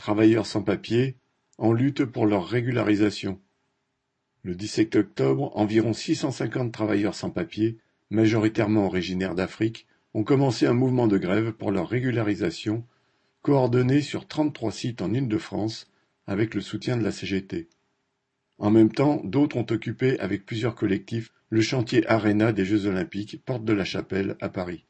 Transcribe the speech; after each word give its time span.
travailleurs 0.00 0.46
sans-papiers, 0.46 1.16
en 1.58 1.74
lutte 1.74 2.06
pour 2.06 2.24
leur 2.24 2.48
régularisation. 2.48 3.38
Le 4.42 4.54
17 4.54 4.96
octobre, 4.96 5.52
environ 5.54 5.92
650 5.92 6.72
travailleurs 6.72 7.14
sans-papiers, 7.14 7.76
majoritairement 8.08 8.86
originaires 8.86 9.34
d'Afrique, 9.34 9.86
ont 10.14 10.24
commencé 10.24 10.64
un 10.64 10.72
mouvement 10.72 11.06
de 11.06 11.18
grève 11.18 11.52
pour 11.52 11.70
leur 11.70 11.86
régularisation, 11.86 12.82
coordonné 13.42 14.00
sur 14.00 14.26
33 14.26 14.72
sites 14.72 15.02
en 15.02 15.12
Île-de-France 15.12 15.90
avec 16.26 16.54
le 16.54 16.62
soutien 16.62 16.96
de 16.96 17.04
la 17.04 17.12
CGT. 17.12 17.68
En 18.56 18.70
même 18.70 18.92
temps, 18.92 19.20
d'autres 19.22 19.58
ont 19.58 19.66
occupé 19.68 20.18
avec 20.18 20.46
plusieurs 20.46 20.76
collectifs 20.76 21.30
le 21.50 21.60
chantier 21.60 22.08
Arena 22.08 22.52
des 22.52 22.64
Jeux 22.64 22.86
Olympiques, 22.86 23.44
porte 23.44 23.66
de 23.66 23.74
la 23.74 23.84
Chapelle, 23.84 24.38
à 24.40 24.48
Paris. 24.48 24.86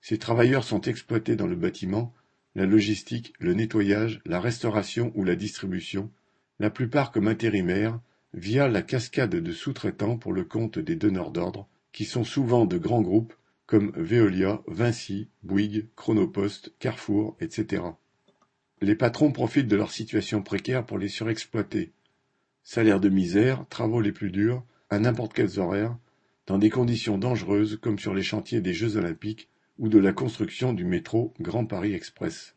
Ces 0.00 0.18
travailleurs 0.18 0.64
sont 0.64 0.80
exploités 0.80 1.36
dans 1.36 1.46
le 1.46 1.54
bâtiment, 1.54 2.12
la 2.56 2.64
logistique, 2.64 3.34
le 3.38 3.52
nettoyage, 3.52 4.22
la 4.24 4.40
restauration 4.40 5.12
ou 5.14 5.24
la 5.24 5.36
distribution, 5.36 6.10
la 6.58 6.70
plupart 6.70 7.12
comme 7.12 7.28
intérimaires, 7.28 8.00
via 8.32 8.66
la 8.66 8.80
cascade 8.80 9.36
de 9.36 9.52
sous-traitants 9.52 10.16
pour 10.16 10.32
le 10.32 10.42
compte 10.42 10.78
des 10.78 10.96
donneurs 10.96 11.32
d'ordre, 11.32 11.68
qui 11.92 12.06
sont 12.06 12.24
souvent 12.24 12.64
de 12.64 12.78
grands 12.78 13.02
groupes 13.02 13.34
comme 13.66 13.92
Veolia, 13.94 14.62
Vinci, 14.68 15.28
Bouygues, 15.42 15.88
Chronopost, 15.96 16.72
Carrefour, 16.78 17.36
etc. 17.40 17.82
Les 18.80 18.94
patrons 18.94 19.32
profitent 19.32 19.68
de 19.68 19.76
leur 19.76 19.92
situation 19.92 20.42
précaire 20.42 20.86
pour 20.86 20.96
les 20.96 21.08
surexploiter. 21.08 21.92
Salaire 22.62 23.00
de 23.00 23.10
misère, 23.10 23.66
travaux 23.68 24.00
les 24.00 24.12
plus 24.12 24.30
durs, 24.30 24.64
à 24.88 24.98
n'importe 24.98 25.34
quels 25.34 25.58
horaires, 25.58 25.98
dans 26.46 26.56
des 26.56 26.70
conditions 26.70 27.18
dangereuses 27.18 27.78
comme 27.82 27.98
sur 27.98 28.14
les 28.14 28.22
chantiers 28.22 28.62
des 28.62 28.72
Jeux 28.72 28.96
olympiques 28.96 29.50
ou 29.78 29.88
de 29.88 29.98
la 29.98 30.12
construction 30.12 30.72
du 30.72 30.84
métro 30.84 31.34
Grand 31.40 31.66
Paris 31.66 31.94
Express. 31.94 32.54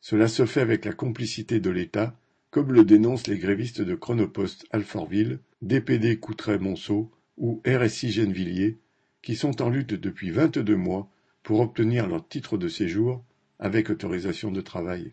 Cela 0.00 0.28
se 0.28 0.46
fait 0.46 0.60
avec 0.60 0.84
la 0.84 0.92
complicité 0.92 1.60
de 1.60 1.70
l'État, 1.70 2.18
comme 2.50 2.72
le 2.72 2.84
dénoncent 2.84 3.28
les 3.28 3.38
grévistes 3.38 3.80
de 3.80 3.94
Chronopost 3.94 4.66
Alfortville, 4.70 5.38
DPD 5.62 6.18
Coutray-Monceau 6.18 7.10
ou 7.38 7.62
RSI 7.66 8.10
Gennevilliers, 8.10 8.78
qui 9.22 9.36
sont 9.36 9.62
en 9.62 9.70
lutte 9.70 9.94
depuis 9.94 10.30
vingt-deux 10.30 10.76
mois 10.76 11.08
pour 11.42 11.60
obtenir 11.60 12.08
leur 12.08 12.26
titre 12.26 12.58
de 12.58 12.68
séjour 12.68 13.24
avec 13.58 13.90
autorisation 13.90 14.50
de 14.50 14.60
travail. 14.60 15.10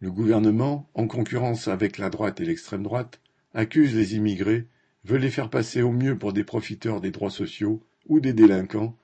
Le 0.00 0.10
gouvernement, 0.10 0.90
en 0.94 1.06
concurrence 1.06 1.68
avec 1.68 1.98
la 1.98 2.10
droite 2.10 2.40
et 2.40 2.44
l'extrême 2.44 2.82
droite, 2.82 3.20
accuse 3.54 3.94
les 3.94 4.16
immigrés 4.16 4.66
veut 5.04 5.18
les 5.18 5.30
faire 5.30 5.50
passer 5.50 5.82
au 5.82 5.92
mieux 5.92 6.18
pour 6.18 6.32
des 6.32 6.44
profiteurs 6.44 7.00
des 7.00 7.10
droits 7.10 7.30
sociaux 7.30 7.82
ou 8.06 8.20
des 8.20 8.32
délinquants, 8.32 8.96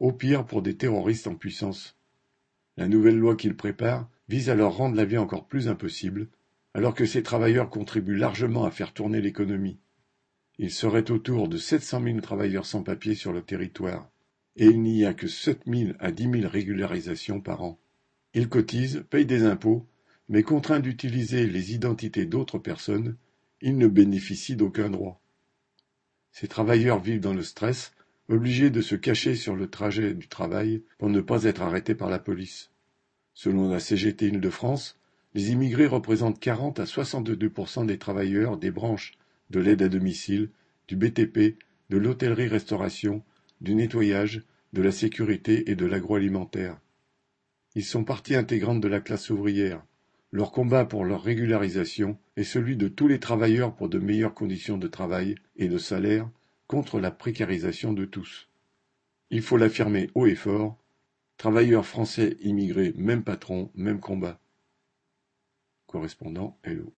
au 0.00 0.12
pire 0.12 0.46
pour 0.46 0.62
des 0.62 0.76
terroristes 0.76 1.26
en 1.26 1.34
puissance. 1.34 1.96
La 2.76 2.88
nouvelle 2.88 3.18
loi 3.18 3.36
qu'il 3.36 3.56
prépare 3.56 4.08
vise 4.28 4.50
à 4.50 4.54
leur 4.54 4.76
rendre 4.76 4.96
la 4.96 5.04
vie 5.04 5.18
encore 5.18 5.46
plus 5.46 5.68
impossible, 5.68 6.28
alors 6.74 6.94
que 6.94 7.06
ces 7.06 7.22
travailleurs 7.22 7.70
contribuent 7.70 8.16
largement 8.16 8.64
à 8.64 8.70
faire 8.70 8.92
tourner 8.92 9.20
l'économie. 9.20 9.78
Il 10.58 10.70
serait 10.70 11.10
autour 11.10 11.48
de 11.48 11.56
700 11.56 12.02
000 12.02 12.20
travailleurs 12.20 12.66
sans 12.66 12.82
papier 12.82 13.14
sur 13.14 13.32
le 13.32 13.42
territoire, 13.42 14.10
et 14.56 14.66
il 14.66 14.82
n'y 14.82 15.04
a 15.04 15.14
que 15.14 15.28
7 15.28 15.62
000 15.66 15.92
à 15.98 16.10
10 16.10 16.40
000 16.40 16.48
régularisations 16.48 17.40
par 17.40 17.62
an. 17.62 17.78
Ils 18.34 18.48
cotisent, 18.48 19.04
payent 19.08 19.26
des 19.26 19.44
impôts, 19.44 19.86
mais 20.28 20.42
contraints 20.42 20.80
d'utiliser 20.80 21.46
les 21.46 21.74
identités 21.74 22.26
d'autres 22.26 22.58
personnes, 22.58 23.16
ils 23.60 23.78
ne 23.78 23.86
bénéficient 23.86 24.56
d'aucun 24.56 24.90
droit. 24.90 25.20
Ces 26.32 26.48
travailleurs 26.48 27.00
vivent 27.00 27.20
dans 27.20 27.34
le 27.34 27.42
stress, 27.42 27.92
obligés 28.28 28.70
de 28.70 28.80
se 28.80 28.94
cacher 28.94 29.34
sur 29.34 29.56
le 29.56 29.68
trajet 29.68 30.14
du 30.14 30.28
travail 30.28 30.82
pour 30.98 31.08
ne 31.08 31.20
pas 31.20 31.44
être 31.44 31.62
arrêtés 31.62 31.94
par 31.94 32.10
la 32.10 32.18
police. 32.18 32.70
Selon 33.34 33.70
la 33.70 33.80
CGT 33.80 34.28
Île-de-France, 34.28 34.98
les 35.34 35.50
immigrés 35.50 35.86
représentent 35.86 36.40
40 36.40 36.80
à 36.80 36.84
62% 36.84 37.86
des 37.86 37.98
travailleurs 37.98 38.56
des 38.56 38.70
branches 38.70 39.14
de 39.50 39.60
l'aide 39.60 39.82
à 39.82 39.88
domicile, 39.88 40.50
du 40.88 40.96
BTP, 40.96 41.58
de 41.90 41.96
l'hôtellerie-restauration, 41.96 43.22
du 43.60 43.74
nettoyage, 43.74 44.42
de 44.72 44.82
la 44.82 44.92
sécurité 44.92 45.70
et 45.70 45.74
de 45.74 45.86
l'agroalimentaire. 45.86 46.78
Ils 47.74 47.84
sont 47.84 48.04
partie 48.04 48.34
intégrante 48.34 48.80
de 48.80 48.88
la 48.88 49.00
classe 49.00 49.30
ouvrière. 49.30 49.82
Leur 50.30 50.52
combat 50.52 50.84
pour 50.84 51.04
leur 51.04 51.22
régularisation 51.22 52.18
est 52.36 52.44
celui 52.44 52.76
de 52.76 52.88
tous 52.88 53.08
les 53.08 53.20
travailleurs 53.20 53.74
pour 53.74 53.88
de 53.88 53.98
meilleures 53.98 54.34
conditions 54.34 54.76
de 54.76 54.88
travail 54.88 55.36
et 55.56 55.68
de 55.68 55.78
salaire 55.78 56.28
contre 56.68 57.00
la 57.00 57.10
précarisation 57.10 57.92
de 57.92 58.04
tous. 58.04 58.48
Il 59.30 59.42
faut 59.42 59.56
l'affirmer 59.56 60.10
haut 60.14 60.26
et 60.26 60.36
fort, 60.36 60.78
travailleurs 61.36 61.86
français 61.86 62.36
immigrés, 62.42 62.92
même 62.96 63.24
patron, 63.24 63.72
même 63.74 63.98
combat. 63.98 64.38
Correspondant 65.86 66.56
Hello. 66.62 66.86